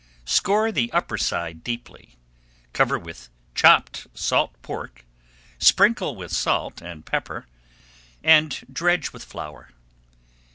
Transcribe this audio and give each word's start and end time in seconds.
Score 0.25 0.71
the 0.71 0.91
upper 0.93 1.15
side 1.15 1.63
deeply, 1.63 2.15
cover 2.73 2.97
with 2.97 3.29
chopped 3.53 4.07
salt 4.15 4.59
pork, 4.63 5.05
sprinkle 5.59 6.15
with 6.15 6.31
salt 6.31 6.81
and 6.81 7.05
pepper 7.05 7.45
and 8.23 8.61
dredge 8.73 9.13
with 9.13 9.23
flour. 9.23 9.69